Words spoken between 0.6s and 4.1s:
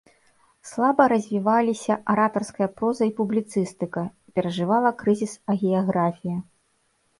Слаба развіваліся аратарская проза і публіцыстыка,